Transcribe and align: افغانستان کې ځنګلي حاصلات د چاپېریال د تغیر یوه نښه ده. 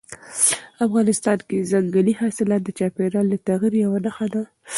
افغانستان 0.85 1.37
کې 1.47 1.67
ځنګلي 1.71 2.13
حاصلات 2.21 2.61
د 2.65 2.69
چاپېریال 2.79 3.25
د 3.31 3.35
تغیر 3.47 3.73
یوه 3.83 3.99
نښه 4.05 4.27
ده. 4.33 4.43